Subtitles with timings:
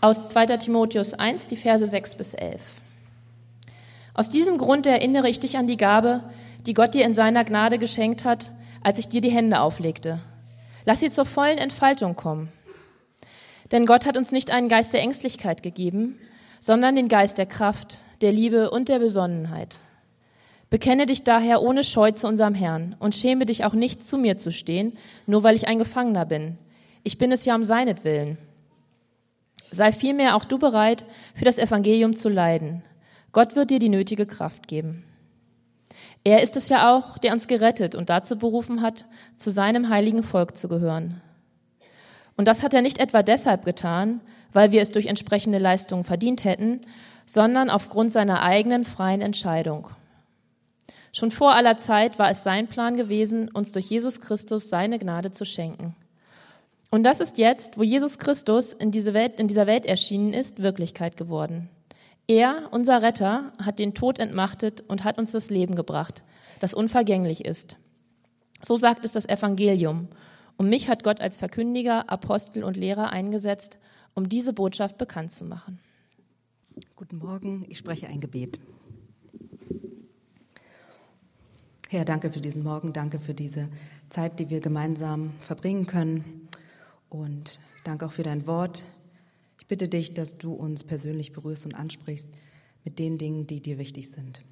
[0.00, 0.58] aus 2.
[0.58, 2.60] Timotheus 1, die Verse 6 bis 11.
[4.14, 6.22] Aus diesem Grund erinnere ich dich an die Gabe,
[6.66, 10.20] die Gott dir in seiner Gnade geschenkt hat, als ich dir die Hände auflegte.
[10.84, 12.52] Lass sie zur vollen Entfaltung kommen.
[13.72, 16.18] Denn Gott hat uns nicht einen Geist der Ängstlichkeit gegeben,
[16.60, 19.78] sondern den Geist der Kraft, der Liebe und der Besonnenheit.
[20.70, 24.38] Bekenne dich daher ohne Scheu zu unserem Herrn und schäme dich auch nicht, zu mir
[24.38, 24.96] zu stehen,
[25.26, 26.56] nur weil ich ein Gefangener bin.
[27.02, 28.38] Ich bin es ja um seinetwillen.
[29.70, 32.82] Sei vielmehr auch du bereit, für das Evangelium zu leiden.
[33.32, 35.04] Gott wird dir die nötige Kraft geben.
[36.24, 39.06] Er ist es ja auch, der uns gerettet und dazu berufen hat,
[39.36, 41.20] zu seinem heiligen Volk zu gehören.
[42.36, 44.20] Und das hat er nicht etwa deshalb getan,
[44.52, 46.80] weil wir es durch entsprechende Leistungen verdient hätten,
[47.26, 49.88] sondern aufgrund seiner eigenen freien Entscheidung.
[51.12, 55.32] Schon vor aller Zeit war es sein Plan gewesen, uns durch Jesus Christus seine Gnade
[55.32, 55.96] zu schenken.
[56.90, 60.62] Und das ist jetzt, wo Jesus Christus in, diese Welt, in dieser Welt erschienen ist,
[60.62, 61.68] Wirklichkeit geworden.
[62.26, 66.22] Er, unser Retter, hat den Tod entmachtet und hat uns das Leben gebracht,
[66.60, 67.76] das unvergänglich ist.
[68.62, 70.08] So sagt es das Evangelium.
[70.56, 73.78] Und mich hat Gott als Verkündiger, Apostel und Lehrer eingesetzt,
[74.14, 75.78] um diese Botschaft bekannt zu machen.
[76.96, 78.58] Guten Morgen, ich spreche ein Gebet.
[81.90, 83.68] Herr, danke für diesen Morgen, danke für diese
[84.10, 86.47] Zeit, die wir gemeinsam verbringen können.
[87.08, 88.84] Und danke auch für dein Wort.
[89.58, 92.28] Ich bitte dich, dass du uns persönlich berührst und ansprichst
[92.84, 94.42] mit den Dingen, die dir wichtig sind.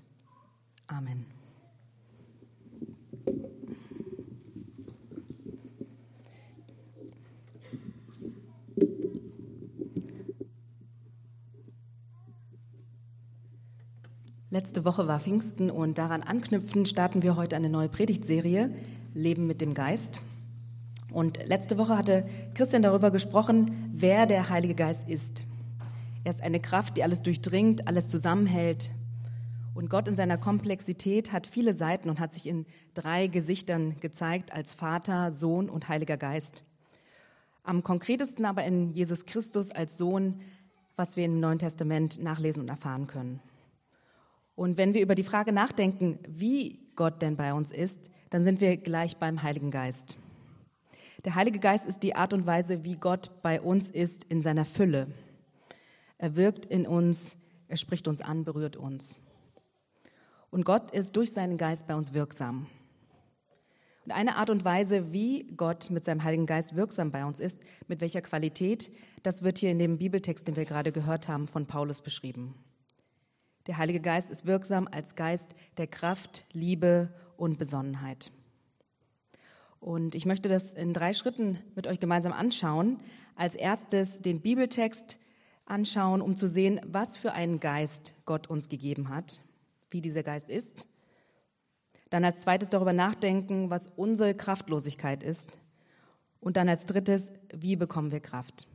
[0.86, 1.26] Amen.
[14.48, 18.70] Letzte Woche war Pfingsten und daran anknüpfend starten wir heute eine neue Predigtserie,
[19.12, 20.20] Leben mit dem Geist.
[21.16, 25.44] Und letzte Woche hatte Christian darüber gesprochen, wer der Heilige Geist ist.
[26.24, 28.90] Er ist eine Kraft, die alles durchdringt, alles zusammenhält.
[29.74, 34.52] Und Gott in seiner Komplexität hat viele Seiten und hat sich in drei Gesichtern gezeigt
[34.52, 36.64] als Vater, Sohn und Heiliger Geist.
[37.62, 40.42] Am konkretesten aber in Jesus Christus als Sohn,
[40.96, 43.40] was wir im Neuen Testament nachlesen und erfahren können.
[44.54, 48.60] Und wenn wir über die Frage nachdenken, wie Gott denn bei uns ist, dann sind
[48.60, 50.18] wir gleich beim Heiligen Geist.
[51.26, 54.64] Der Heilige Geist ist die Art und Weise, wie Gott bei uns ist in seiner
[54.64, 55.08] Fülle.
[56.18, 59.16] Er wirkt in uns, er spricht uns an, berührt uns.
[60.50, 62.68] Und Gott ist durch seinen Geist bei uns wirksam.
[64.04, 67.58] Und eine Art und Weise, wie Gott mit seinem Heiligen Geist wirksam bei uns ist,
[67.88, 68.92] mit welcher Qualität,
[69.24, 72.54] das wird hier in dem Bibeltext, den wir gerade gehört haben, von Paulus beschrieben.
[73.66, 78.30] Der Heilige Geist ist wirksam als Geist der Kraft, Liebe und Besonnenheit.
[79.86, 82.98] Und ich möchte das in drei Schritten mit euch gemeinsam anschauen.
[83.36, 85.20] Als erstes den Bibeltext
[85.64, 89.44] anschauen, um zu sehen, was für einen Geist Gott uns gegeben hat,
[89.90, 90.88] wie dieser Geist ist.
[92.10, 95.60] Dann als zweites darüber nachdenken, was unsere Kraftlosigkeit ist.
[96.40, 98.66] Und dann als drittes, wie bekommen wir Kraft?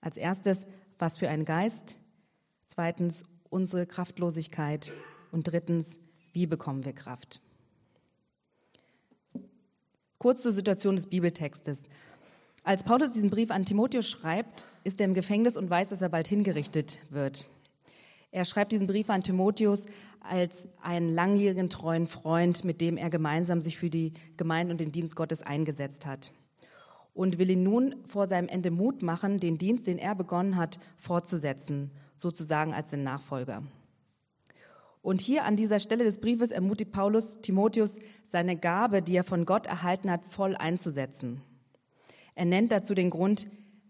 [0.00, 0.64] Als erstes,
[0.98, 2.00] was für ein Geist.
[2.64, 4.94] Zweitens, unsere Kraftlosigkeit.
[5.30, 5.98] Und drittens,
[6.32, 7.42] wie bekommen wir Kraft?
[10.20, 11.84] Kurz zur Situation des Bibeltextes.
[12.62, 16.10] Als Paulus diesen Brief an Timotheus schreibt, ist er im Gefängnis und weiß, dass er
[16.10, 17.48] bald hingerichtet wird.
[18.30, 19.86] Er schreibt diesen Brief an Timotheus
[20.20, 24.92] als einen langjährigen treuen Freund, mit dem er gemeinsam sich für die Gemeinde und den
[24.92, 26.34] Dienst Gottes eingesetzt hat.
[27.14, 30.80] Und will ihn nun vor seinem Ende Mut machen, den Dienst, den er begonnen hat,
[30.98, 33.62] fortzusetzen, sozusagen als den Nachfolger.
[35.02, 39.46] Und hier an dieser Stelle des Briefes ermutigt Paulus Timotheus, seine Gabe, die er von
[39.46, 41.42] Gott erhalten hat, voll einzusetzen.
[42.34, 43.46] Er nennt dazu den Grund,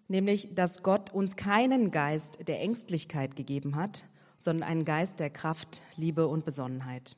[0.08, 4.04] nämlich, dass Gott uns keinen Geist der Ängstlichkeit gegeben hat,
[4.38, 7.16] sondern einen Geist der Kraft, Liebe und Besonnenheit.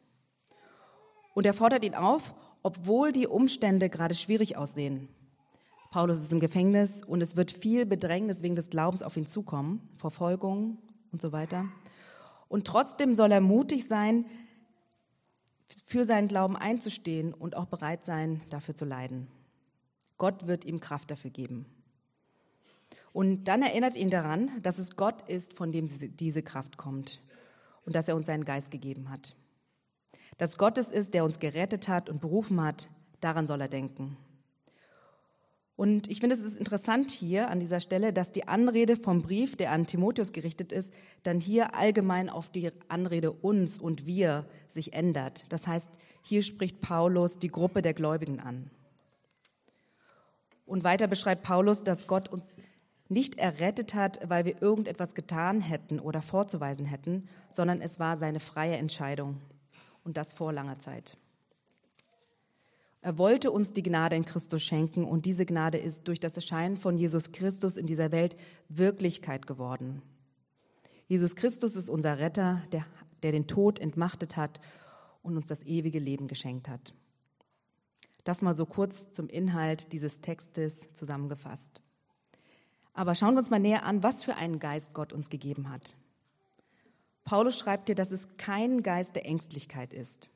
[1.34, 5.09] Und er fordert ihn auf, obwohl die Umstände gerade schwierig aussehen.
[5.91, 9.80] Paulus ist im Gefängnis und es wird viel Bedrängnis wegen des Glaubens auf ihn zukommen,
[9.98, 10.78] Verfolgung
[11.12, 11.66] und so weiter.
[12.53, 14.27] Und trotzdem soll er mutig sein,
[15.87, 19.27] für seinen Glauben einzustehen und auch bereit sein, dafür zu leiden.
[20.19, 21.65] Gott wird ihm Kraft dafür geben.
[23.15, 25.87] Und dann erinnert ihn daran, dass es Gott ist, von dem
[26.19, 27.22] diese Kraft kommt
[27.87, 29.34] und dass er uns seinen Geist gegeben hat.
[30.37, 32.91] Dass Gott es ist, der uns gerettet hat und berufen hat,
[33.22, 34.19] daran soll er denken.
[35.74, 39.57] Und ich finde, es ist interessant hier an dieser Stelle, dass die Anrede vom Brief,
[39.57, 40.92] der an Timotheus gerichtet ist,
[41.22, 45.45] dann hier allgemein auf die Anrede uns und wir sich ändert.
[45.48, 45.91] Das heißt,
[46.22, 48.71] hier spricht Paulus die Gruppe der Gläubigen an.
[50.66, 52.57] Und weiter beschreibt Paulus, dass Gott uns
[53.09, 58.41] nicht errettet hat, weil wir irgendetwas getan hätten oder vorzuweisen hätten, sondern es war seine
[58.41, 59.41] freie Entscheidung.
[60.04, 61.16] Und das vor langer Zeit.
[63.03, 66.77] Er wollte uns die Gnade in Christus schenken und diese Gnade ist durch das Erscheinen
[66.77, 68.37] von Jesus Christus in dieser Welt
[68.69, 70.03] Wirklichkeit geworden.
[71.09, 72.87] Jesus Christus ist unser Retter, der,
[73.25, 74.60] der den Tod entmachtet hat
[75.21, 76.95] und uns das ewige Leben geschenkt hat.
[78.22, 81.81] Das mal so kurz zum Inhalt dieses Textes zusammengefasst.
[82.95, 85.97] Aber schauen wir uns mal näher an, was für einen Geist Gott uns gegeben hat.
[87.25, 90.28] Paulus schreibt dir, dass es kein Geist der Ängstlichkeit ist.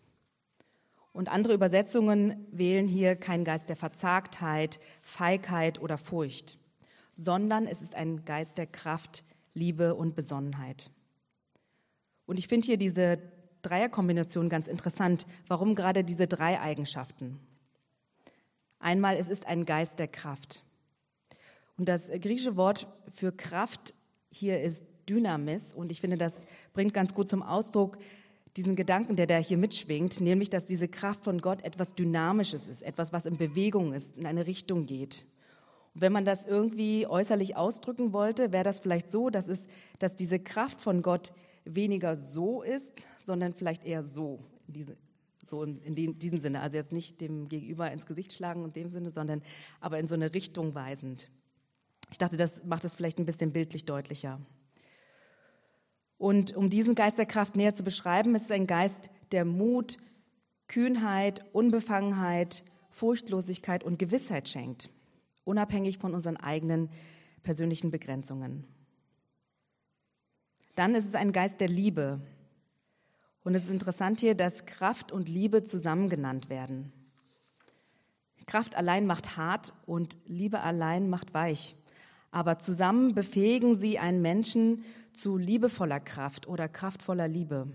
[1.17, 6.59] Und andere Übersetzungen wählen hier keinen Geist der Verzagtheit, Feigheit oder Furcht,
[7.15, 9.25] sondern es ist ein Geist der Kraft,
[9.55, 10.91] Liebe und Besonnenheit.
[12.27, 13.19] Und ich finde hier diese
[13.63, 15.27] Dreierkombination ganz interessant.
[15.49, 17.41] Warum gerade diese drei Eigenschaften?
[18.79, 20.63] Einmal, es ist ein Geist der Kraft.
[21.79, 23.95] Und das griechische Wort für Kraft
[24.29, 25.73] hier ist Dynamis.
[25.73, 27.97] Und ich finde, das bringt ganz gut zum Ausdruck,
[28.57, 32.83] diesen Gedanken, der da hier mitschwingt, nämlich, dass diese Kraft von Gott etwas Dynamisches ist,
[32.83, 35.27] etwas, was in Bewegung ist, in eine Richtung geht.
[35.95, 39.67] Und wenn man das irgendwie äußerlich ausdrücken wollte, wäre das vielleicht so, dass es,
[39.99, 41.33] dass diese Kraft von Gott
[41.65, 44.97] weniger so ist, sondern vielleicht eher so, in diese,
[45.45, 46.61] so in, in diesem Sinne.
[46.61, 49.43] Also jetzt nicht dem Gegenüber ins Gesicht schlagen in dem Sinne, sondern
[49.81, 51.31] aber in so eine Richtung weisend.
[52.11, 54.41] Ich dachte, das macht es vielleicht ein bisschen bildlich deutlicher.
[56.19, 59.99] Und um diesen Geist der Kraft näher zu beschreiben, ist es ein Geist der Mut,
[60.69, 64.89] Kühnheit, Unbefangenheit, Furchtlosigkeit und Gewissheit schenkt,
[65.45, 66.89] unabhängig von unseren eigenen
[67.43, 68.65] persönlichen Begrenzungen.
[70.75, 72.21] Dann ist es ein Geist der Liebe.
[73.45, 76.93] Und es ist interessant hier, dass Kraft und Liebe zusammen genannt werden.
[78.47, 81.75] Kraft allein macht hart und Liebe allein macht weich
[82.31, 87.69] aber zusammen befähigen sie einen Menschen zu liebevoller Kraft oder kraftvoller Liebe.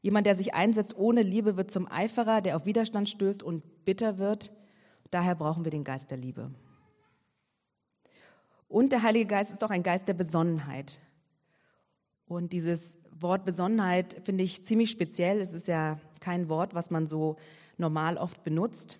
[0.00, 4.18] Jemand, der sich einsetzt ohne Liebe, wird zum Eiferer, der auf Widerstand stößt und bitter
[4.18, 4.52] wird.
[5.10, 6.50] Daher brauchen wir den Geist der Liebe.
[8.68, 11.00] Und der Heilige Geist ist auch ein Geist der Besonnenheit.
[12.26, 15.40] Und dieses Wort Besonnenheit finde ich ziemlich speziell.
[15.40, 17.36] Es ist ja kein Wort, was man so
[17.76, 18.98] normal oft benutzt.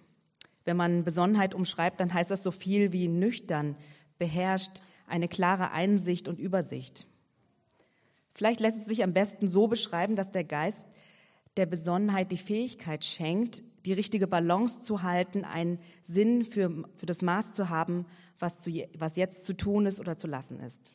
[0.65, 3.77] Wenn man Besonnenheit umschreibt, dann heißt das so viel wie nüchtern,
[4.19, 7.07] beherrscht, eine klare Einsicht und Übersicht.
[8.35, 10.89] Vielleicht lässt es sich am besten so beschreiben, dass der Geist
[11.57, 17.21] der Besonnenheit die Fähigkeit schenkt, die richtige Balance zu halten, einen Sinn für, für das
[17.21, 18.07] Maß zu haben,
[18.39, 20.93] was, zu, was jetzt zu tun ist oder zu lassen ist.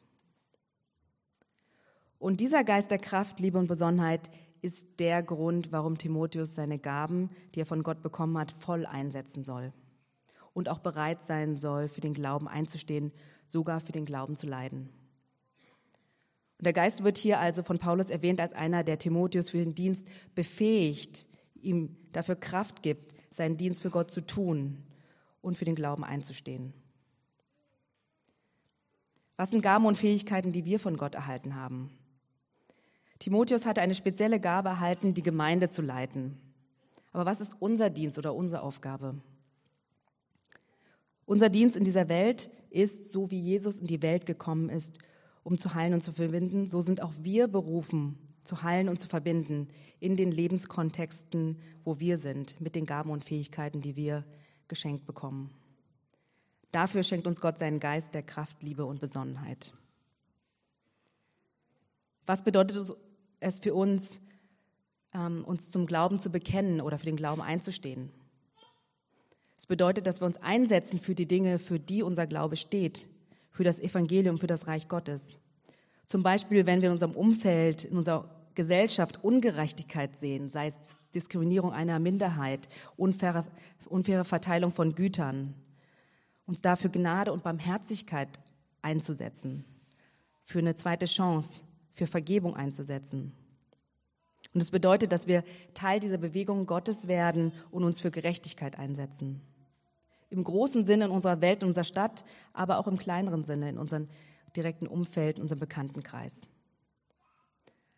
[2.17, 4.29] Und dieser Geist der Kraft, Liebe und Besonnenheit
[4.61, 9.43] ist der Grund, warum Timotheus seine Gaben, die er von Gott bekommen hat, voll einsetzen
[9.43, 9.73] soll.
[10.53, 13.11] Und auch bereit sein soll, für den Glauben einzustehen,
[13.47, 14.89] sogar für den Glauben zu leiden.
[16.57, 19.75] Und der Geist wird hier also von Paulus erwähnt als einer, der Timotheus für den
[19.75, 21.25] Dienst befähigt,
[21.61, 24.83] ihm dafür Kraft gibt, seinen Dienst für Gott zu tun
[25.41, 26.73] und für den Glauben einzustehen.
[29.35, 31.91] Was sind Gaben und Fähigkeiten, die wir von Gott erhalten haben?
[33.19, 36.37] Timotheus hatte eine spezielle Gabe erhalten, die Gemeinde zu leiten.
[37.11, 39.15] Aber was ist unser Dienst oder unsere Aufgabe?
[41.25, 44.99] Unser Dienst in dieser Welt ist, so wie Jesus in die Welt gekommen ist,
[45.43, 49.07] um zu heilen und zu verbinden, so sind auch wir berufen, zu heilen und zu
[49.07, 49.67] verbinden
[49.99, 54.25] in den Lebenskontexten, wo wir sind, mit den Gaben und Fähigkeiten, die wir
[54.67, 55.51] geschenkt bekommen.
[56.71, 59.73] Dafür schenkt uns Gott seinen Geist der Kraft, Liebe und Besonnenheit.
[62.25, 62.93] Was bedeutet
[63.39, 64.19] es für uns,
[65.13, 68.11] ähm, uns zum Glauben zu bekennen oder für den Glauben einzustehen.
[69.57, 73.07] Es bedeutet, dass wir uns einsetzen für die Dinge, für die unser Glaube steht,
[73.51, 75.39] für das Evangelium, für das Reich Gottes.
[76.05, 81.73] Zum Beispiel, wenn wir in unserem Umfeld, in unserer Gesellschaft Ungerechtigkeit sehen, sei es Diskriminierung
[81.73, 83.45] einer Minderheit, unfaire,
[83.87, 85.53] unfaire Verteilung von Gütern,
[86.45, 88.29] uns dafür Gnade und Barmherzigkeit
[88.81, 89.65] einzusetzen,
[90.45, 91.61] für eine zweite Chance,
[91.97, 93.33] für Vergebung einzusetzen.
[94.53, 98.77] Und es das bedeutet, dass wir Teil dieser Bewegung Gottes werden und uns für Gerechtigkeit
[98.77, 99.41] einsetzen.
[100.29, 102.23] Im großen Sinne in unserer Welt, in unserer Stadt,
[102.53, 104.05] aber auch im kleineren Sinne, in unserem
[104.55, 106.47] direkten Umfeld, in unserem Bekanntenkreis.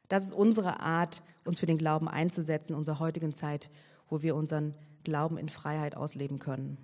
[0.08, 3.70] Das ist unsere Art, uns für den Glauben einzusetzen in unserer heutigen Zeit,
[4.10, 6.78] wo wir unseren Glauben in Freiheit ausleben können.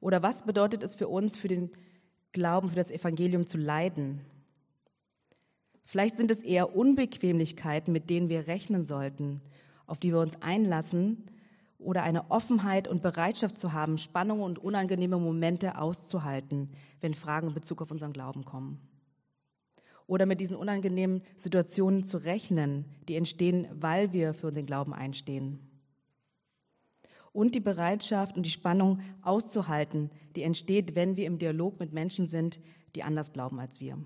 [0.00, 1.70] Oder was bedeutet es für uns, für den
[2.32, 4.20] Glauben, für das Evangelium zu leiden?
[5.88, 9.40] Vielleicht sind es eher Unbequemlichkeiten, mit denen wir rechnen sollten,
[9.86, 11.24] auf die wir uns einlassen
[11.78, 16.68] oder eine Offenheit und Bereitschaft zu haben, Spannungen und unangenehme Momente auszuhalten,
[17.00, 18.86] wenn Fragen in Bezug auf unseren Glauben kommen.
[20.06, 25.58] Oder mit diesen unangenehmen Situationen zu rechnen, die entstehen, weil wir für den Glauben einstehen.
[27.32, 32.26] Und die Bereitschaft und die Spannung auszuhalten, die entsteht, wenn wir im Dialog mit Menschen
[32.26, 32.60] sind,
[32.94, 33.96] die anders glauben als wir.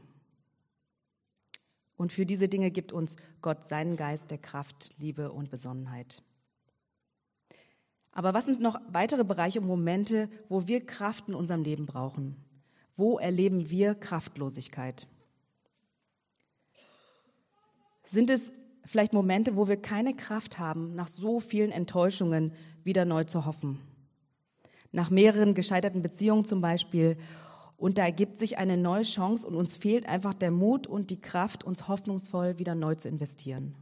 [1.96, 6.22] Und für diese Dinge gibt uns Gott seinen Geist der Kraft, Liebe und Besonnenheit.
[8.12, 12.36] Aber was sind noch weitere Bereiche und Momente, wo wir Kraft in unserem Leben brauchen?
[12.96, 15.06] Wo erleben wir Kraftlosigkeit?
[18.04, 18.52] Sind es
[18.84, 22.52] vielleicht Momente, wo wir keine Kraft haben, nach so vielen Enttäuschungen
[22.84, 23.80] wieder neu zu hoffen?
[24.90, 27.16] Nach mehreren gescheiterten Beziehungen zum Beispiel.
[27.82, 31.20] Und da ergibt sich eine neue Chance und uns fehlt einfach der Mut und die
[31.20, 33.74] Kraft, uns hoffnungsvoll wieder neu zu investieren.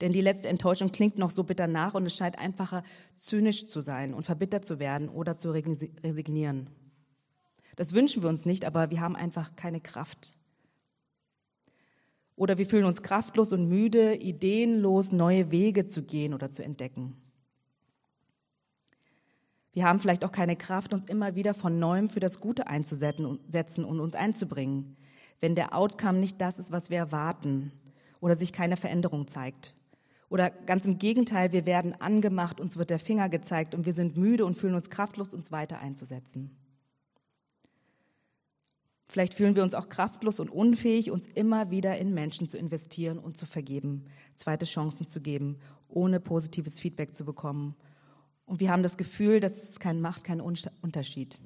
[0.00, 2.84] Denn die letzte Enttäuschung klingt noch so bitter nach und es scheint einfacher,
[3.16, 6.70] zynisch zu sein und verbittert zu werden oder zu resignieren.
[7.74, 10.36] Das wünschen wir uns nicht, aber wir haben einfach keine Kraft.
[12.36, 17.16] Oder wir fühlen uns kraftlos und müde, ideenlos neue Wege zu gehen oder zu entdecken.
[19.76, 23.84] Wir haben vielleicht auch keine Kraft, uns immer wieder von neuem für das Gute einzusetzen
[23.84, 24.96] und uns einzubringen,
[25.38, 27.72] wenn der Outcome nicht das ist, was wir erwarten
[28.20, 29.74] oder sich keine Veränderung zeigt.
[30.30, 34.16] Oder ganz im Gegenteil, wir werden angemacht, uns wird der Finger gezeigt und wir sind
[34.16, 36.56] müde und fühlen uns kraftlos, uns weiter einzusetzen.
[39.08, 43.18] Vielleicht fühlen wir uns auch kraftlos und unfähig, uns immer wieder in Menschen zu investieren
[43.18, 44.06] und zu vergeben,
[44.36, 47.76] zweite Chancen zu geben, ohne positives Feedback zu bekommen.
[48.46, 51.38] Und wir haben das Gefühl, dass es keinen macht keinen Unterschied.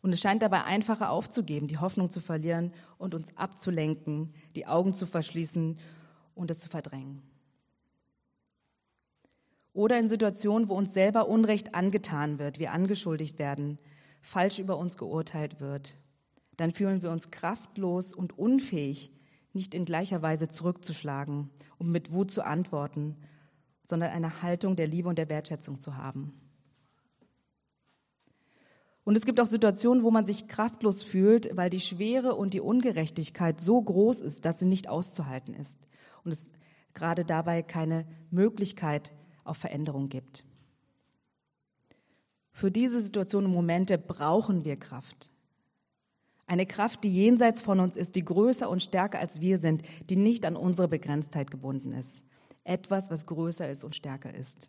[0.00, 4.94] Und es scheint dabei einfacher aufzugeben, die Hoffnung zu verlieren und uns abzulenken, die Augen
[4.94, 5.78] zu verschließen
[6.34, 7.22] und es zu verdrängen.
[9.72, 13.78] Oder in Situationen, wo uns selber Unrecht angetan wird, wir angeschuldigt werden,
[14.20, 15.96] falsch über uns geurteilt wird,
[16.56, 19.12] dann fühlen wir uns kraftlos und unfähig,
[19.52, 23.16] nicht in gleicher Weise zurückzuschlagen, um mit Wut zu antworten,
[23.90, 26.32] sondern eine Haltung der Liebe und der Wertschätzung zu haben.
[29.04, 32.60] Und es gibt auch Situationen, wo man sich kraftlos fühlt, weil die Schwere und die
[32.60, 35.78] Ungerechtigkeit so groß ist, dass sie nicht auszuhalten ist
[36.24, 36.52] und es
[36.94, 39.12] gerade dabei keine Möglichkeit
[39.44, 40.44] auf Veränderung gibt.
[42.52, 45.30] Für diese Situation und Momente brauchen wir Kraft.
[46.46, 50.16] Eine Kraft, die jenseits von uns ist, die größer und stärker als wir sind, die
[50.16, 52.22] nicht an unsere Begrenztheit gebunden ist.
[52.64, 54.68] Etwas, was größer ist und stärker ist.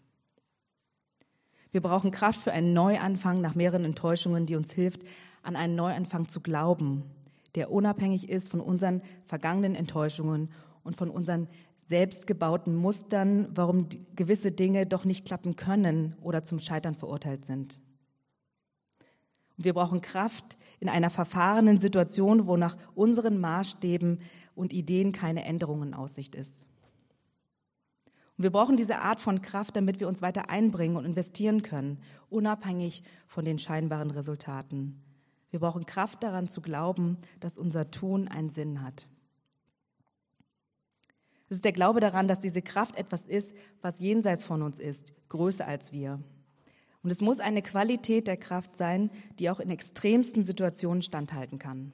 [1.71, 5.03] Wir brauchen Kraft für einen Neuanfang nach mehreren Enttäuschungen, die uns hilft,
[5.41, 7.03] an einen Neuanfang zu glauben,
[7.55, 10.49] der unabhängig ist von unseren vergangenen Enttäuschungen
[10.83, 16.95] und von unseren selbstgebauten Mustern, warum gewisse Dinge doch nicht klappen können oder zum Scheitern
[16.95, 17.79] verurteilt sind.
[19.57, 24.19] Und wir brauchen Kraft in einer verfahrenen Situation, wo nach unseren Maßstäben
[24.55, 26.65] und Ideen keine Änderung in Aussicht ist.
[28.41, 31.99] Und wir brauchen diese Art von Kraft, damit wir uns weiter einbringen und investieren können,
[32.31, 34.99] unabhängig von den scheinbaren Resultaten.
[35.51, 39.07] Wir brauchen Kraft daran zu glauben, dass unser Tun einen Sinn hat.
[41.49, 45.13] Es ist der Glaube daran, dass diese Kraft etwas ist, was jenseits von uns ist,
[45.29, 46.19] größer als wir.
[47.03, 51.93] Und es muss eine Qualität der Kraft sein, die auch in extremsten Situationen standhalten kann.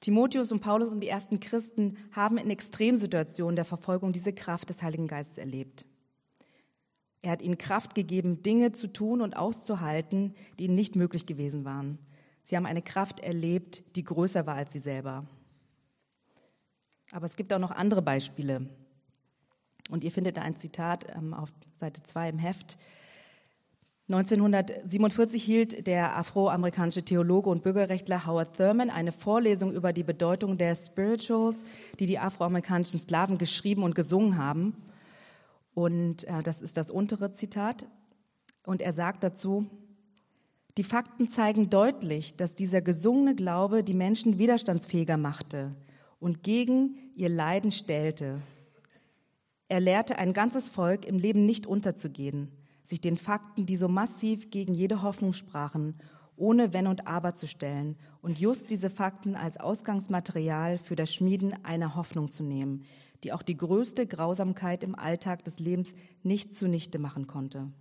[0.00, 4.82] Timotheus und Paulus und die ersten Christen haben in Extremsituationen der Verfolgung diese Kraft des
[4.82, 5.86] Heiligen Geistes erlebt.
[7.20, 11.64] Er hat ihnen Kraft gegeben, Dinge zu tun und auszuhalten, die ihnen nicht möglich gewesen
[11.64, 11.98] waren.
[12.44, 15.26] Sie haben eine Kraft erlebt, die größer war als sie selber.
[17.10, 18.68] Aber es gibt auch noch andere Beispiele.
[19.90, 22.78] Und ihr findet da ein Zitat ähm, auf Seite 2 im Heft.
[24.10, 30.74] 1947 hielt der afroamerikanische Theologe und Bürgerrechtler Howard Thurman eine Vorlesung über die Bedeutung der
[30.74, 31.62] Spirituals,
[31.98, 34.74] die die afroamerikanischen Sklaven geschrieben und gesungen haben.
[35.74, 37.84] Und äh, das ist das untere Zitat.
[38.64, 39.66] Und er sagt dazu,
[40.78, 45.74] die Fakten zeigen deutlich, dass dieser gesungene Glaube die Menschen widerstandsfähiger machte
[46.18, 48.40] und gegen ihr Leiden stellte.
[49.68, 52.48] Er lehrte ein ganzes Volk, im Leben nicht unterzugehen,
[52.88, 55.94] sich den Fakten, die so massiv gegen jede Hoffnung sprachen,
[56.36, 61.64] ohne Wenn und Aber zu stellen und just diese Fakten als Ausgangsmaterial für das Schmieden
[61.64, 62.84] einer Hoffnung zu nehmen,
[63.24, 65.92] die auch die größte Grausamkeit im Alltag des Lebens
[66.22, 67.72] nicht zunichte machen konnte.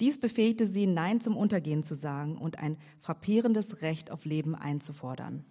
[0.00, 5.44] Dies befähigte sie, Nein zum Untergehen zu sagen und ein frappierendes Recht auf Leben einzufordern.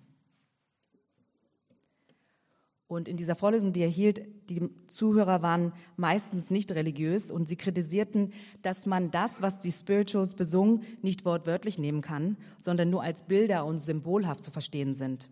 [2.93, 4.21] Und in dieser Vorlesung, die er hielt,
[4.51, 10.35] die Zuhörer waren meistens nicht religiös und sie kritisierten, dass man das, was die Spirituals
[10.35, 15.27] besungen, nicht wortwörtlich nehmen kann, sondern nur als Bilder und symbolhaft zu verstehen sind.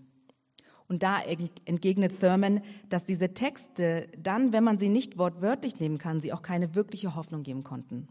[0.87, 1.19] Und da
[1.65, 6.41] entgegnet Thurman, dass diese Texte dann, wenn man sie nicht wortwörtlich nehmen kann, sie auch
[6.41, 8.07] keine wirkliche Hoffnung geben konnten.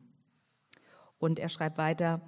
[1.19, 2.21] Und er schreibt weiter,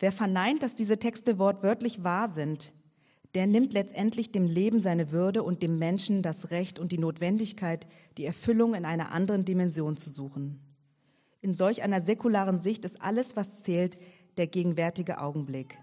[0.00, 2.74] wer verneint, dass diese Texte wortwörtlich wahr sind,
[3.34, 7.86] der nimmt letztendlich dem Leben seine Würde und dem Menschen das Recht und die Notwendigkeit,
[8.18, 10.60] die Erfüllung in einer anderen Dimension zu suchen.
[11.40, 13.98] In solch einer säkularen Sicht ist alles, was zählt,
[14.36, 15.78] der gegenwärtige Augenblick.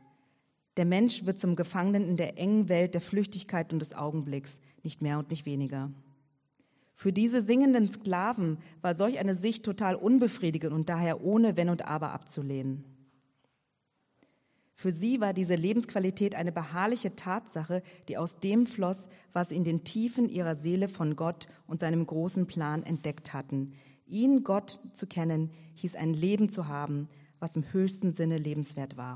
[0.77, 5.01] Der Mensch wird zum Gefangenen in der engen Welt der Flüchtigkeit und des Augenblicks, nicht
[5.01, 5.91] mehr und nicht weniger.
[6.93, 11.85] Für diese singenden Sklaven war solch eine Sicht total unbefriedigend und daher ohne Wenn und
[11.85, 12.83] Aber abzulehnen.
[14.79, 19.65] Für sie war diese Lebensqualität eine beharrliche Tatsache, die aus dem floss, was sie in
[19.65, 23.73] den Tiefen ihrer Seele von Gott und seinem großen Plan entdeckt hatten.
[24.07, 27.09] Ihn, Gott, zu kennen, hieß ein Leben zu haben,
[27.41, 29.15] was im höchsten Sinne lebenswert war.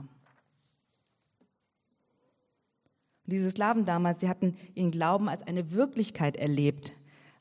[3.23, 6.91] Und diese Sklaven damals, sie hatten ihren Glauben als eine Wirklichkeit erlebt,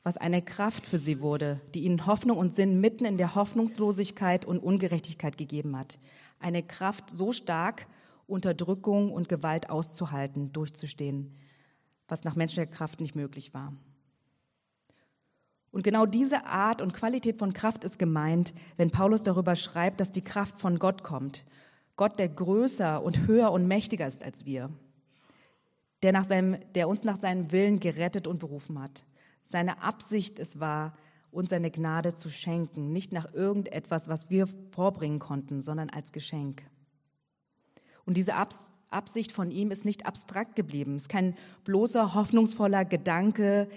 [0.03, 4.45] was eine Kraft für sie wurde, die ihnen Hoffnung und Sinn mitten in der Hoffnungslosigkeit
[4.45, 5.99] und Ungerechtigkeit gegeben hat.
[6.39, 7.85] Eine Kraft so stark
[8.27, 11.35] Unterdrückung und Gewalt auszuhalten, durchzustehen,
[12.07, 13.73] was nach menschlicher Kraft nicht möglich war.
[15.71, 20.11] Und genau diese Art und Qualität von Kraft ist gemeint, wenn Paulus darüber schreibt, dass
[20.11, 21.45] die Kraft von Gott kommt.
[21.95, 24.69] Gott, der größer und höher und mächtiger ist als wir.
[26.03, 29.03] Der, nach seinem, der uns nach seinem Willen gerettet und berufen hat.
[29.43, 30.95] Seine Absicht es war,
[31.31, 36.63] uns seine Gnade zu schenken, nicht nach irgendetwas, was wir vorbringen konnten, sondern als Geschenk.
[38.05, 38.35] Und diese
[38.89, 40.95] Absicht von ihm ist nicht abstrakt geblieben.
[40.95, 43.67] Es ist kein bloßer, hoffnungsvoller Gedanke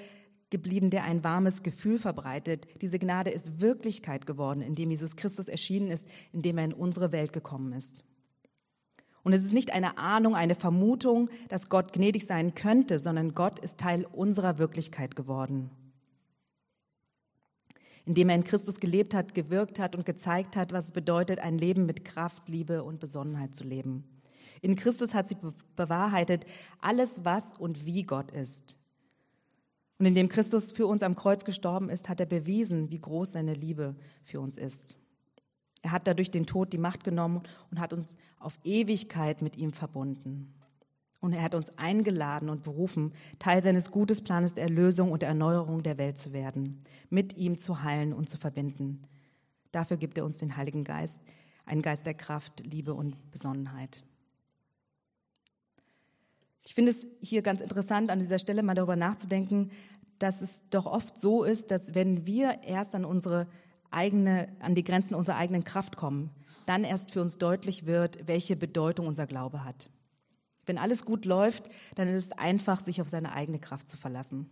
[0.50, 2.66] geblieben, der ein warmes Gefühl verbreitet.
[2.80, 7.32] Diese Gnade ist Wirklichkeit geworden, indem Jesus Christus erschienen ist, indem er in unsere Welt
[7.32, 7.96] gekommen ist.
[9.24, 13.58] Und es ist nicht eine Ahnung, eine Vermutung, dass Gott gnädig sein könnte, sondern Gott
[13.58, 15.70] ist Teil unserer Wirklichkeit geworden.
[18.04, 21.58] Indem er in Christus gelebt hat, gewirkt hat und gezeigt hat, was es bedeutet, ein
[21.58, 24.04] Leben mit Kraft, Liebe und Besonnenheit zu leben.
[24.62, 25.38] In Christus hat sich
[25.76, 26.46] bewahrheitet
[26.80, 28.76] alles, was und wie Gott ist.
[29.98, 33.54] Und indem Christus für uns am Kreuz gestorben ist, hat er bewiesen, wie groß seine
[33.54, 34.96] Liebe für uns ist.
[35.82, 39.72] Er hat dadurch den Tod die Macht genommen und hat uns auf Ewigkeit mit ihm
[39.72, 40.52] verbunden.
[41.20, 45.30] Und er hat uns eingeladen und berufen, Teil seines Gutes Planes der Erlösung und der
[45.30, 49.02] Erneuerung der Welt zu werden, mit ihm zu heilen und zu verbinden.
[49.72, 51.20] Dafür gibt er uns den Heiligen Geist,
[51.64, 54.04] einen Geist der Kraft, Liebe und Besonnenheit.
[56.66, 59.70] Ich finde es hier ganz interessant, an dieser Stelle mal darüber nachzudenken,
[60.18, 63.46] dass es doch oft so ist, dass wenn wir erst an unsere
[63.90, 66.30] eigene, an die Grenzen unserer eigenen Kraft kommen,
[66.66, 69.90] dann erst für uns deutlich wird, welche Bedeutung unser Glaube hat.
[70.64, 74.50] Wenn alles gut läuft, dann ist es einfach, sich auf seine eigene Kraft zu verlassen.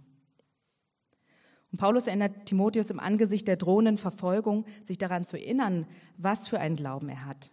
[1.73, 6.61] Und Paulus erinnert Timotheus im Angesicht der drohenden Verfolgung, sich daran zu erinnern, was für
[6.61, 7.51] einen Glauben er hat.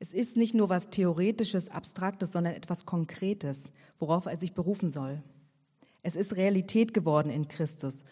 [0.00, 5.22] Es ist nicht nur was Theoretisches, Abstraktes, sondern etwas Konkretes, worauf er sich berufen soll.
[6.02, 8.04] Es ist Realität geworden in Christus.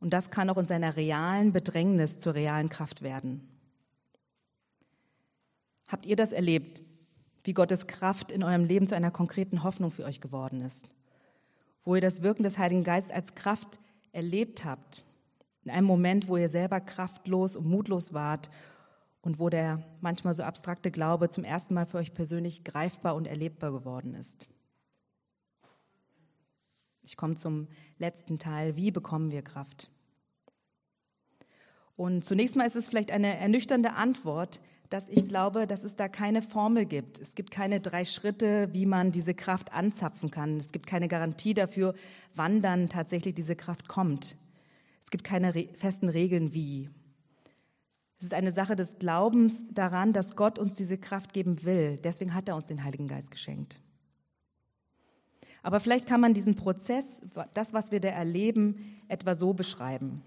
[0.00, 3.46] Und das kann auch in seiner realen Bedrängnis zur realen Kraft werden.
[5.88, 6.82] Habt ihr das erlebt,
[7.44, 10.88] wie Gottes Kraft in eurem Leben zu einer konkreten Hoffnung für euch geworden ist?
[11.84, 13.78] Wo ihr das Wirken des Heiligen Geistes als Kraft
[14.12, 15.04] erlebt habt?
[15.64, 18.48] In einem Moment, wo ihr selber kraftlos und mutlos wart
[19.26, 23.26] und wo der manchmal so abstrakte Glaube zum ersten Mal für euch persönlich greifbar und
[23.26, 24.46] erlebbar geworden ist.
[27.02, 27.66] Ich komme zum
[27.98, 28.76] letzten Teil.
[28.76, 29.90] Wie bekommen wir Kraft?
[31.96, 34.60] Und zunächst mal ist es vielleicht eine ernüchternde Antwort,
[34.90, 37.18] dass ich glaube, dass es da keine Formel gibt.
[37.18, 40.58] Es gibt keine drei Schritte, wie man diese Kraft anzapfen kann.
[40.58, 41.94] Es gibt keine Garantie dafür,
[42.36, 44.36] wann dann tatsächlich diese Kraft kommt.
[45.02, 46.90] Es gibt keine festen Regeln, wie.
[48.18, 51.98] Es ist eine Sache des Glaubens daran, dass Gott uns diese Kraft geben will.
[51.98, 53.80] Deswegen hat er uns den Heiligen Geist geschenkt.
[55.62, 57.20] Aber vielleicht kann man diesen Prozess,
[57.52, 60.22] das, was wir da erleben, etwa so beschreiben.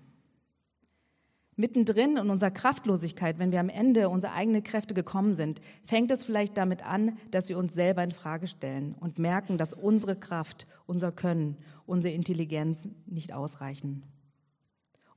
[1.56, 6.24] Mittendrin in unserer Kraftlosigkeit, wenn wir am Ende unserer eigenen Kräfte gekommen sind, fängt es
[6.24, 10.68] vielleicht damit an, dass wir uns selber in Frage stellen und merken, dass unsere Kraft,
[10.86, 14.04] unser Können, unsere Intelligenz nicht ausreichen.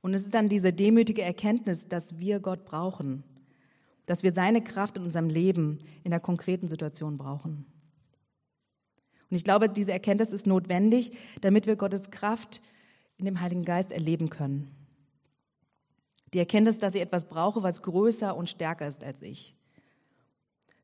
[0.03, 3.23] Und es ist dann diese demütige Erkenntnis, dass wir Gott brauchen,
[4.05, 7.65] dass wir seine Kraft in unserem Leben in der konkreten Situation brauchen.
[9.29, 12.61] Und ich glaube, diese Erkenntnis ist notwendig, damit wir Gottes Kraft
[13.17, 14.75] in dem Heiligen Geist erleben können.
[16.33, 19.55] Die Erkenntnis, dass ich etwas brauche, was größer und stärker ist als ich.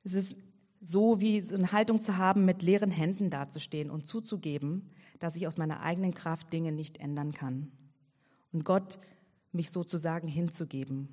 [0.06, 0.38] Es ist
[0.80, 5.46] so wie so eine Haltung zu haben, mit leeren Händen dazustehen und zuzugeben, dass ich
[5.46, 7.74] aus meiner eigenen Kraft Dinge nicht ändern kann.
[8.52, 9.00] Und Gott
[9.52, 11.10] mich sozusagen hinzugeben.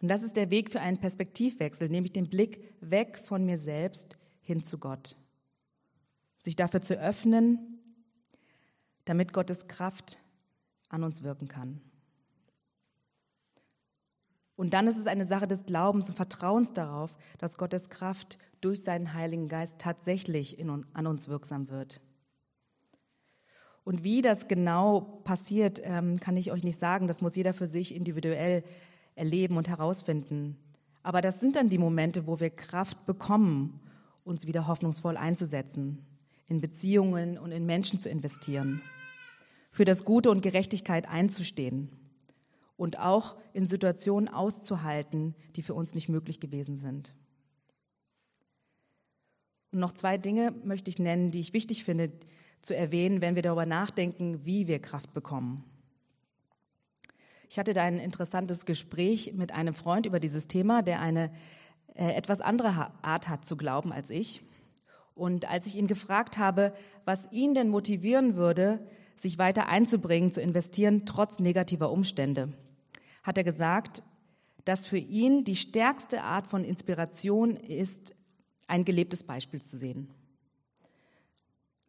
[0.00, 4.16] Und das ist der Weg für einen Perspektivwechsel, nämlich den Blick weg von mir selbst
[4.40, 5.16] hin zu Gott.
[6.38, 7.78] Sich dafür zu öffnen,
[9.04, 10.18] damit Gottes Kraft
[10.88, 11.80] an uns wirken kann.
[14.56, 18.82] Und dann ist es eine Sache des Glaubens und Vertrauens darauf, dass Gottes Kraft durch
[18.82, 22.02] seinen Heiligen Geist tatsächlich in, an uns wirksam wird.
[23.90, 27.08] Und wie das genau passiert, ähm, kann ich euch nicht sagen.
[27.08, 28.62] Das muss jeder für sich individuell
[29.16, 30.56] erleben und herausfinden.
[31.02, 33.80] Aber das sind dann die Momente, wo wir Kraft bekommen,
[34.22, 36.06] uns wieder hoffnungsvoll einzusetzen,
[36.46, 38.80] in Beziehungen und in Menschen zu investieren,
[39.72, 41.90] für das Gute und Gerechtigkeit einzustehen
[42.76, 47.12] und auch in Situationen auszuhalten, die für uns nicht möglich gewesen sind.
[49.72, 52.12] Und noch zwei Dinge möchte ich nennen, die ich wichtig finde
[52.62, 55.64] zu erwähnen, wenn wir darüber nachdenken, wie wir Kraft bekommen.
[57.48, 61.32] Ich hatte da ein interessantes Gespräch mit einem Freund über dieses Thema, der eine
[61.94, 64.42] äh, etwas andere Art hat zu glauben als ich.
[65.14, 66.72] Und als ich ihn gefragt habe,
[67.04, 68.78] was ihn denn motivieren würde,
[69.16, 72.52] sich weiter einzubringen, zu investieren, trotz negativer Umstände,
[73.22, 74.02] hat er gesagt,
[74.64, 78.14] dass für ihn die stärkste Art von Inspiration ist,
[78.66, 80.08] ein gelebtes Beispiel zu sehen.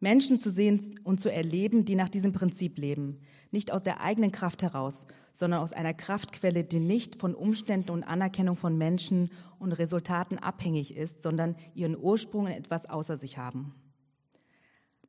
[0.02, 3.20] Menschen zu sehen und zu erleben, die nach diesem Prinzip leben,
[3.52, 8.02] nicht aus der eigenen Kraft heraus, sondern aus einer Kraftquelle, die nicht von Umständen und
[8.02, 13.74] Anerkennung von Menschen und Resultaten abhängig ist, sondern ihren Ursprung in etwas außer sich haben.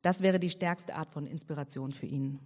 [0.00, 2.38] Das wäre die stärkste Art von Inspiration für ihn.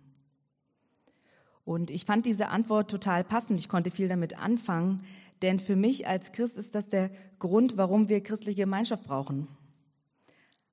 [1.67, 3.61] Und ich fand diese Antwort total passend.
[3.61, 5.03] Ich konnte viel damit anfangen,
[5.43, 9.49] denn für mich als Christ ist das der Grund, warum wir christliche Gemeinschaft brauchen.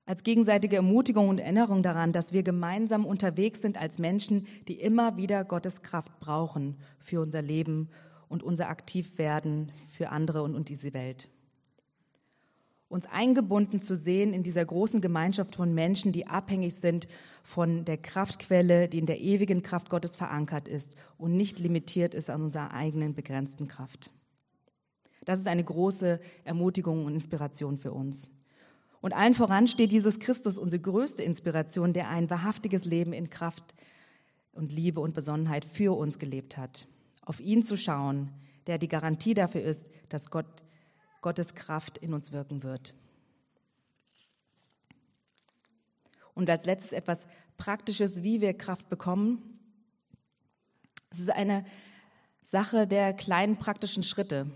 [0.06, 5.16] Als gegenseitige Ermutigung und Erinnerung daran, dass wir gemeinsam unterwegs sind als Menschen, die immer
[5.16, 7.90] wieder Gottes Kraft brauchen für unser Leben
[8.28, 11.28] und unser Aktivwerden für andere und, und diese Welt
[12.88, 17.08] uns eingebunden zu sehen in dieser großen Gemeinschaft von Menschen, die abhängig sind
[17.42, 22.30] von der Kraftquelle, die in der ewigen Kraft Gottes verankert ist und nicht limitiert ist
[22.30, 24.12] an unserer eigenen begrenzten Kraft.
[25.24, 28.30] Das ist eine große Ermutigung und Inspiration für uns.
[29.06, 33.76] Und allen voran steht Jesus Christus, unsere größte Inspiration, der ein wahrhaftiges Leben in Kraft
[34.50, 36.88] und Liebe und Besonnenheit für uns gelebt hat.
[37.24, 38.32] Auf ihn zu schauen,
[38.66, 40.64] der die Garantie dafür ist, dass Gott
[41.20, 42.96] Gottes Kraft in uns wirken wird.
[46.34, 49.60] Und als letztes etwas Praktisches, wie wir Kraft bekommen.
[51.10, 51.64] Es ist eine
[52.42, 54.50] Sache der kleinen praktischen Schritte.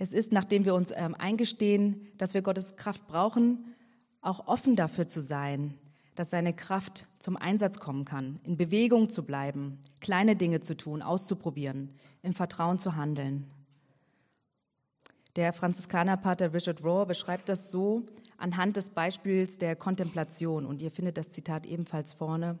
[0.00, 3.74] Es ist, nachdem wir uns ähm, eingestehen, dass wir Gottes Kraft brauchen,
[4.22, 5.74] auch offen dafür zu sein,
[6.14, 11.02] dass seine Kraft zum Einsatz kommen kann, in Bewegung zu bleiben, kleine Dinge zu tun,
[11.02, 11.90] auszuprobieren,
[12.22, 13.50] im Vertrauen zu handeln.
[15.36, 18.06] Der Franziskanerpater Richard Rohr beschreibt das so
[18.38, 20.64] anhand des Beispiels der Kontemplation.
[20.64, 22.58] Und ihr findet das Zitat ebenfalls vorne.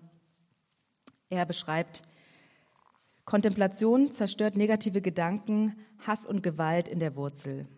[1.30, 2.02] Er beschreibt,
[3.24, 7.68] Kontemplation zerstört negative Gedanken, Hass und Gewalt in der Wurzel.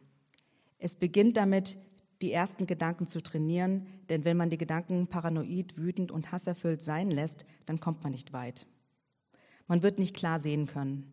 [0.79, 1.79] Es beginnt damit,
[2.23, 7.11] die ersten Gedanken zu trainieren, denn wenn man die Gedanken paranoid, wütend und hasserfüllt sein
[7.11, 8.67] lässt, dann kommt man nicht weit.
[9.67, 11.13] Man wird nicht klar sehen können.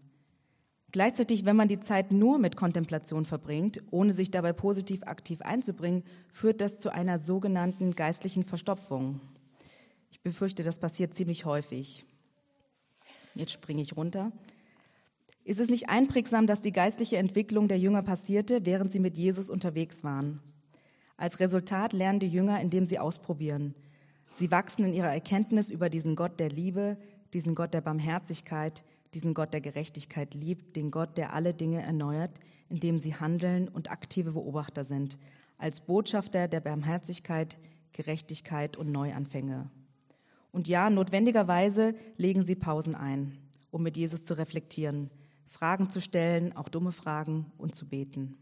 [0.91, 6.03] Gleichzeitig, wenn man die Zeit nur mit Kontemplation verbringt, ohne sich dabei positiv aktiv einzubringen,
[6.33, 9.19] führt das zu einer sogenannten geistlichen Verstopfung.
[10.09, 12.05] Ich befürchte, das passiert ziemlich häufig.
[13.35, 14.31] Jetzt springe ich runter.
[15.43, 19.49] Ist es nicht einprägsam, dass die geistliche Entwicklung der Jünger passierte, während sie mit Jesus
[19.49, 20.41] unterwegs waren?
[21.17, 23.75] Als Resultat lernen die Jünger, indem sie ausprobieren.
[24.33, 26.97] Sie wachsen in ihrer Erkenntnis über diesen Gott der Liebe,
[27.33, 32.39] diesen Gott der Barmherzigkeit, diesen Gott der Gerechtigkeit liebt, den Gott, der alle Dinge erneuert,
[32.69, 35.17] indem sie handeln und aktive Beobachter sind,
[35.57, 37.59] als Botschafter der Barmherzigkeit,
[37.91, 39.69] Gerechtigkeit und Neuanfänge.
[40.51, 43.37] Und ja, notwendigerweise legen sie Pausen ein,
[43.71, 45.09] um mit Jesus zu reflektieren,
[45.45, 48.37] Fragen zu stellen, auch dumme Fragen und zu beten.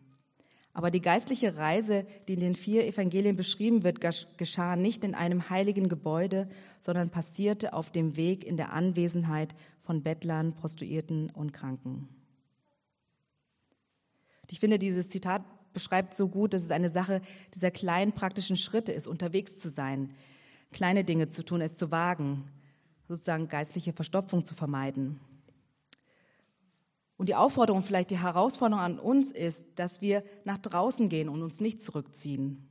[0.77, 3.99] Aber die geistliche Reise, die in den vier Evangelien beschrieben wird,
[4.37, 6.47] geschah nicht in einem heiligen Gebäude,
[6.81, 12.07] sondern passierte auf dem Weg in der Anwesenheit von Bettlern, Prostituierten und Kranken.
[14.51, 15.43] Ich finde, dieses Zitat
[15.73, 17.21] beschreibt so gut, dass es eine Sache
[17.55, 20.13] dieser kleinen praktischen Schritte ist, unterwegs zu sein,
[20.71, 22.45] kleine Dinge zu tun, es zu wagen,
[23.07, 25.19] sozusagen geistliche Verstopfung zu vermeiden.
[27.17, 31.41] Und die Aufforderung, vielleicht die Herausforderung an uns ist, dass wir nach draußen gehen und
[31.41, 32.67] uns nicht zurückziehen.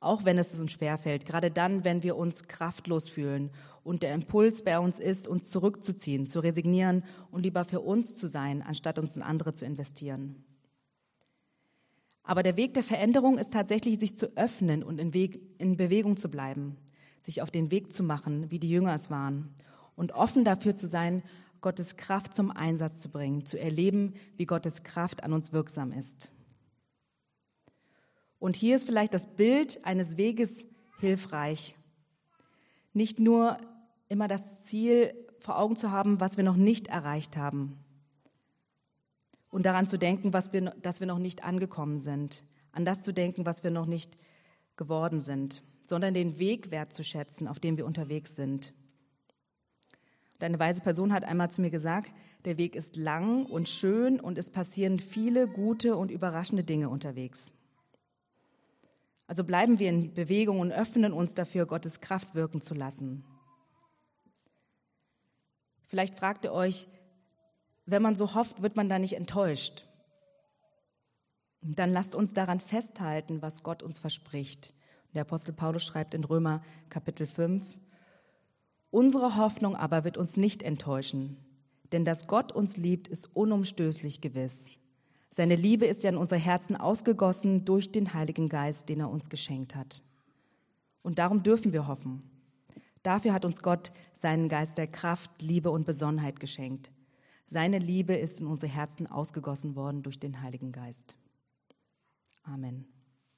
[0.00, 3.50] Auch wenn es uns schwerfällt, gerade dann, wenn wir uns kraftlos fühlen
[3.82, 8.28] und der Impuls bei uns ist, uns zurückzuziehen, zu resignieren und lieber für uns zu
[8.28, 10.44] sein, anstatt uns in andere zu investieren.
[12.22, 16.16] Aber der Weg der Veränderung ist tatsächlich, sich zu öffnen und in, Weg, in Bewegung
[16.16, 16.76] zu bleiben,
[17.22, 19.54] sich auf den Weg zu machen, wie die Jünger es waren,
[19.96, 21.22] und offen dafür zu sein,
[21.60, 26.30] Gottes Kraft zum Einsatz zu bringen, zu erleben, wie Gottes Kraft an uns wirksam ist.
[28.38, 30.64] Und hier ist vielleicht das Bild eines Weges
[31.00, 31.74] hilfreich.
[32.92, 33.58] Nicht nur
[34.08, 37.78] immer das Ziel vor Augen zu haben, was wir noch nicht erreicht haben.
[39.50, 42.44] Und daran zu denken, was wir, dass wir noch nicht angekommen sind.
[42.70, 44.16] An das zu denken, was wir noch nicht
[44.76, 45.62] geworden sind.
[45.88, 48.74] Sondern den Weg wertzuschätzen, auf dem wir unterwegs sind.
[50.34, 52.12] Und eine weise Person hat einmal zu mir gesagt,
[52.44, 57.50] der Weg ist lang und schön und es passieren viele gute und überraschende Dinge unterwegs.
[59.26, 63.24] Also bleiben wir in Bewegung und öffnen uns dafür, Gottes Kraft wirken zu lassen.
[65.86, 66.86] Vielleicht fragt ihr euch,
[67.86, 69.86] wenn man so hofft, wird man da nicht enttäuscht.
[71.62, 74.74] Dann lasst uns daran festhalten, was Gott uns verspricht.
[75.18, 77.64] Der Apostel Paulus schreibt in Römer Kapitel 5,
[78.92, 81.36] Unsere Hoffnung aber wird uns nicht enttäuschen,
[81.90, 84.76] denn dass Gott uns liebt, ist unumstößlich gewiss.
[85.32, 89.28] Seine Liebe ist ja in unser Herzen ausgegossen durch den Heiligen Geist, den er uns
[89.28, 90.04] geschenkt hat.
[91.02, 92.22] Und darum dürfen wir hoffen.
[93.02, 96.92] Dafür hat uns Gott seinen Geist der Kraft, Liebe und Besonnenheit geschenkt.
[97.48, 101.16] Seine Liebe ist in unsere Herzen ausgegossen worden durch den Heiligen Geist.
[102.44, 102.86] Amen.